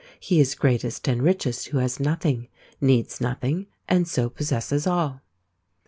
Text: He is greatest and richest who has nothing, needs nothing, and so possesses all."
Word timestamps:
He 0.19 0.39
is 0.39 0.55
greatest 0.55 1.07
and 1.07 1.21
richest 1.21 1.67
who 1.67 1.77
has 1.77 1.99
nothing, 1.99 2.47
needs 2.81 3.21
nothing, 3.21 3.67
and 3.87 4.07
so 4.07 4.31
possesses 4.31 4.87
all." 4.87 5.21